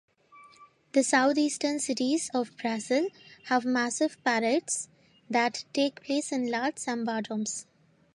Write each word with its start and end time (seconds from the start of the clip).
The 0.93 1.03
southeastern 1.03 1.77
cities 1.77 2.31
of 2.33 2.57
Brazil 2.57 3.09
have 3.43 3.65
massive 3.65 4.17
parades 4.23 4.89
that 5.29 5.63
take 5.73 6.01
place 6.01 6.31
in 6.31 6.49
large 6.49 6.77
"sambadromes". 6.77 7.67